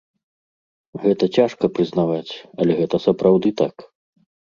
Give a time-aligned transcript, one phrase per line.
[1.03, 2.33] Гэта цяжка прызнаваць,
[2.65, 3.75] але гэта сапраўды так.